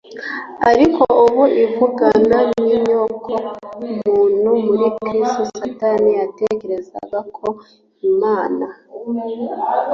[0.69, 3.31] ariko ubu ivugana n'inyoko
[3.85, 5.41] muntu muri Kristo.
[5.59, 7.47] Satani yatekerezaga ko
[8.09, 8.65] Imana